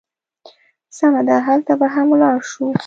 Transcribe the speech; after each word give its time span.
سمه 0.97 1.21
ده، 1.27 1.35
هلته 1.47 1.73
به 1.79 1.87
هم 1.93 2.07
ولاړ 2.11 2.37
شو. 2.51 2.65